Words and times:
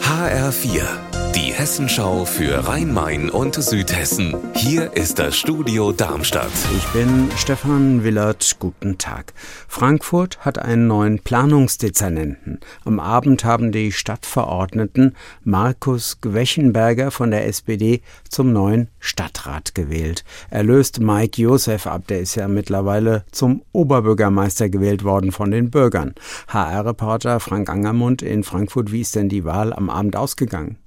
HR4, 0.00 1.13
die 1.34 1.52
Hessenschau 1.52 2.24
für 2.24 2.68
Rhein-Main 2.68 3.28
und 3.28 3.56
Südhessen. 3.56 4.36
Hier 4.54 4.92
ist 4.92 5.18
das 5.18 5.36
Studio 5.36 5.90
Darmstadt. 5.90 6.52
Ich 6.76 6.86
bin 6.88 7.28
Stefan 7.36 8.04
Willert. 8.04 8.56
Guten 8.60 8.98
Tag. 8.98 9.32
Frankfurt 9.66 10.38
hat 10.44 10.60
einen 10.60 10.86
neuen 10.86 11.18
Planungsdezernenten. 11.18 12.60
Am 12.84 13.00
Abend 13.00 13.44
haben 13.44 13.72
die 13.72 13.90
Stadtverordneten 13.90 15.16
Markus 15.42 16.20
Gwechenberger 16.20 17.10
von 17.10 17.32
der 17.32 17.48
SPD 17.48 18.02
zum 18.28 18.52
neuen 18.52 18.88
Stadtrat 19.00 19.74
gewählt. 19.74 20.22
Er 20.50 20.62
löst 20.62 21.00
Mike 21.00 21.42
Josef 21.42 21.88
ab, 21.88 22.06
der 22.06 22.20
ist 22.20 22.36
ja 22.36 22.46
mittlerweile 22.46 23.24
zum 23.32 23.62
Oberbürgermeister 23.72 24.68
gewählt 24.68 25.02
worden 25.02 25.32
von 25.32 25.50
den 25.50 25.70
Bürgern. 25.70 26.14
HR-Reporter 26.46 27.40
Frank 27.40 27.68
Angermund 27.70 28.22
in 28.22 28.44
Frankfurt, 28.44 28.92
wie 28.92 29.00
ist 29.00 29.16
denn 29.16 29.28
die 29.28 29.44
Wahl 29.44 29.72
am 29.72 29.90
Abend 29.90 30.14
ausgegangen? 30.14 30.78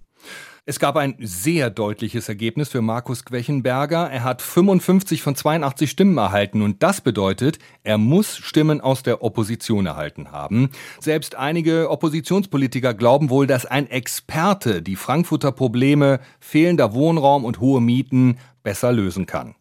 Es 0.69 0.79
gab 0.79 0.97
ein 0.97 1.15
sehr 1.21 1.69
deutliches 1.69 2.27
Ergebnis 2.27 2.67
für 2.67 2.81
Markus 2.81 3.23
Quechenberger. 3.23 4.11
Er 4.11 4.25
hat 4.25 4.41
55 4.41 5.21
von 5.21 5.33
82 5.33 5.89
Stimmen 5.89 6.17
erhalten 6.17 6.61
und 6.61 6.83
das 6.83 6.99
bedeutet, 6.99 7.57
er 7.85 7.97
muss 7.97 8.35
Stimmen 8.35 8.81
aus 8.81 9.01
der 9.01 9.23
Opposition 9.23 9.85
erhalten 9.85 10.33
haben. 10.33 10.71
Selbst 10.99 11.35
einige 11.35 11.89
Oppositionspolitiker 11.89 12.93
glauben 12.93 13.29
wohl, 13.29 13.47
dass 13.47 13.65
ein 13.65 13.89
Experte 13.89 14.81
die 14.81 14.97
Frankfurter 14.97 15.53
Probleme 15.53 16.19
fehlender 16.41 16.93
Wohnraum 16.93 17.45
und 17.45 17.61
hohe 17.61 17.79
Mieten 17.79 18.37
besser 18.61 18.91
lösen 18.91 19.25
kann. 19.25 19.55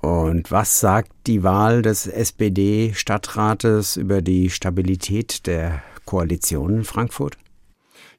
Und 0.00 0.50
was 0.50 0.80
sagt 0.80 1.10
die 1.26 1.42
Wahl 1.42 1.82
des 1.82 2.06
SPD-Stadtrates 2.06 3.98
über 3.98 4.22
die 4.22 4.48
Stabilität 4.48 5.46
der 5.46 5.82
Koalition 6.06 6.78
in 6.78 6.84
Frankfurt? 6.84 7.36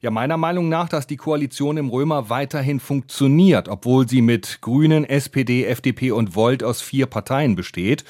Ja, 0.00 0.12
meiner 0.12 0.36
Meinung 0.36 0.68
nach, 0.68 0.88
dass 0.88 1.08
die 1.08 1.16
Koalition 1.16 1.76
im 1.76 1.88
Römer 1.88 2.30
weiterhin 2.30 2.78
funktioniert, 2.78 3.68
obwohl 3.68 4.08
sie 4.08 4.22
mit 4.22 4.58
Grünen, 4.60 5.04
SPD, 5.04 5.64
FDP 5.64 6.12
und 6.12 6.36
Volt 6.36 6.62
aus 6.62 6.80
vier 6.80 7.06
Parteien 7.06 7.56
besteht. 7.56 8.04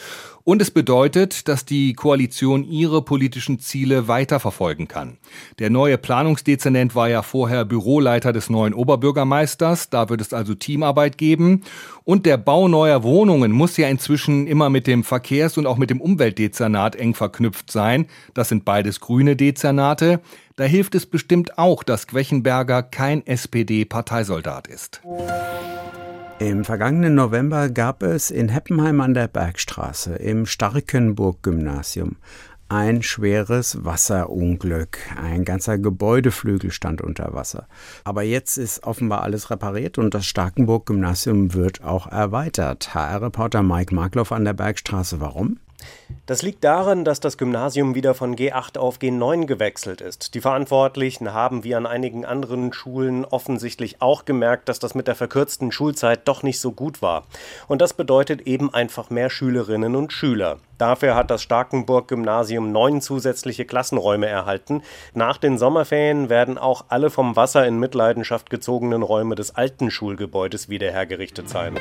Und 0.49 0.63
es 0.63 0.71
bedeutet, 0.71 1.47
dass 1.47 1.67
die 1.67 1.93
Koalition 1.93 2.65
ihre 2.65 3.03
politischen 3.03 3.59
Ziele 3.59 4.09
weiterverfolgen 4.09 4.89
kann. 4.89 5.19
Der 5.59 5.69
neue 5.69 5.99
Planungsdezernent 5.99 6.95
war 6.95 7.11
ja 7.11 7.21
vorher 7.21 7.67
Büroleiter 7.67 8.33
des 8.33 8.49
neuen 8.49 8.73
Oberbürgermeisters. 8.73 9.91
Da 9.91 10.09
wird 10.09 10.23
es 10.23 10.33
also 10.33 10.55
Teamarbeit 10.55 11.19
geben. 11.19 11.65
Und 12.03 12.25
der 12.25 12.39
Bau 12.39 12.67
neuer 12.67 13.03
Wohnungen 13.03 13.53
muss 13.53 13.77
ja 13.77 13.89
inzwischen 13.89 14.47
immer 14.47 14.71
mit 14.71 14.87
dem 14.87 15.05
Verkehrs- 15.05 15.59
und 15.59 15.67
auch 15.67 15.77
mit 15.77 15.91
dem 15.91 16.01
Umweltdezernat 16.01 16.97
eng 16.97 17.13
verknüpft 17.13 17.71
sein. 17.71 18.07
Das 18.33 18.49
sind 18.49 18.65
beides 18.65 19.01
grüne 19.01 19.37
Dezernate. 19.37 20.21
Da 20.57 20.65
hilft 20.65 20.95
es 20.95 21.05
bestimmt 21.05 21.59
auch, 21.59 21.83
dass 21.83 22.07
Quechenberger 22.07 22.83
kein 22.83 23.27
SPD-Parteisoldat 23.27 24.67
ist. 24.67 25.03
Im 26.41 26.65
vergangenen 26.65 27.17
November 27.17 27.69
gab 27.69 28.05
es 28.05 28.31
in 28.31 28.49
Heppenheim 28.49 29.01
an 29.01 29.13
der 29.13 29.27
Bergstraße 29.27 30.15
im 30.15 30.47
Starkenburg-Gymnasium 30.47 32.17
ein 32.69 33.03
schweres 33.03 33.85
Wasserunglück. 33.85 34.99
Ein 35.17 35.45
ganzer 35.45 35.79
Gebäudeflügel 35.79 36.71
stand 36.71 37.01
unter 37.01 37.33
Wasser. 37.35 37.67
Aber 38.05 38.23
jetzt 38.23 38.57
ist 38.57 38.85
offenbar 38.85 39.23
alles 39.23 39.51
repariert 39.51 39.99
und 39.99 40.15
das 40.15 40.27
Starkenburg-Gymnasium 40.27 41.55
wird 41.55 41.83
auch 41.83 42.07
erweitert. 42.07 42.95
HR-Reporter 42.95 43.63
Mike 43.63 43.95
Markloff 43.95 44.33
an 44.33 44.45
der 44.45 44.53
Bergstraße. 44.53 45.21
Warum? 45.21 45.59
Das 46.27 46.43
liegt 46.43 46.63
daran, 46.63 47.05
dass 47.05 47.21
das 47.21 47.39
Gymnasium 47.39 47.95
wieder 47.95 48.15
von 48.15 48.37
G8 48.37 48.77
auf 48.77 48.99
G9 48.99 49.47
gewechselt 49.47 50.03
ist. 50.03 50.35
Die 50.35 50.41
Verantwortlichen 50.41 51.33
haben 51.33 51.65
wie 51.65 51.75
an 51.75 51.87
einigen 51.87 52.27
anderen 52.27 52.73
Schulen 52.73 53.25
offensichtlich 53.25 54.03
auch 54.03 54.27
gemerkt, 54.27 54.69
dass 54.69 54.79
das 54.79 54.95
mit 54.95 55.09
der 55.09 55.15
verkürzten 55.15 55.73
Schulzeit 55.73 56.29
doch 56.29 56.43
nicht 56.43 56.61
so 56.61 56.73
gut 56.73 57.01
war. 57.01 57.27
Und 57.67 57.81
das 57.81 57.95
bedeutet 57.95 58.43
eben 58.43 58.75
einfach 58.75 59.09
mehr 59.09 59.31
Schülerinnen 59.31 59.97
und 59.97 60.13
Schüler. 60.13 60.59
Dafür 60.77 61.15
hat 61.15 61.31
das 61.31 61.43
Starkenburg-Gymnasium 61.43 62.73
neun 62.73 63.01
zusätzliche 63.01 63.65
Klassenräume 63.65 64.27
erhalten. 64.27 64.83
Nach 65.15 65.39
den 65.39 65.57
Sommerferien 65.57 66.29
werden 66.29 66.59
auch 66.59 66.85
alle 66.89 67.11
vom 67.11 67.37
Wasser 67.37 67.67
in 67.67 67.79
Mitleidenschaft 67.79 68.51
gezogenen 68.51 69.03
Räume 69.03 69.35
des 69.35 69.55
alten 69.55 69.91
Schulgebäudes 69.91 70.69
wieder 70.69 70.91
hergerichtet 70.91 71.49
sein. 71.49 71.79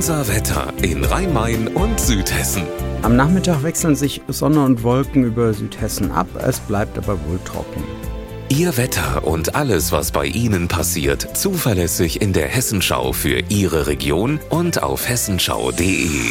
Unser 0.00 0.28
Wetter 0.28 0.72
in 0.80 1.04
Rhein-Main 1.04 1.68
und 1.68 2.00
Südhessen. 2.00 2.62
Am 3.02 3.16
Nachmittag 3.16 3.62
wechseln 3.62 3.94
sich 3.94 4.22
Sonne 4.28 4.64
und 4.64 4.82
Wolken 4.82 5.24
über 5.24 5.52
Südhessen 5.52 6.10
ab, 6.10 6.26
es 6.38 6.58
bleibt 6.58 6.96
aber 6.96 7.22
wohl 7.26 7.38
trocken. 7.44 7.84
Ihr 8.48 8.78
Wetter 8.78 9.26
und 9.26 9.54
alles, 9.54 9.92
was 9.92 10.10
bei 10.10 10.24
Ihnen 10.24 10.68
passiert, 10.68 11.36
zuverlässig 11.36 12.22
in 12.22 12.32
der 12.32 12.48
Hessenschau 12.48 13.12
für 13.12 13.42
Ihre 13.50 13.88
Region 13.88 14.40
und 14.48 14.82
auf 14.82 15.06
hessenschau.de. 15.06 16.30